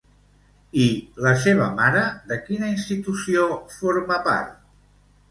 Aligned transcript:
I 0.83 0.85
la 1.25 1.33
seva 1.41 1.67
mare 1.79 2.01
de 2.31 2.37
quina 2.47 2.69
institució 2.69 3.43
forma 3.75 4.17
part? 4.29 4.57